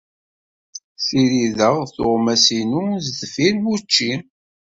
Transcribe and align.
Ssirideɣ 0.99 1.75
tuɣmas-inu 1.95 2.83
sdeffir 3.05 3.55
wucci. 3.63 4.13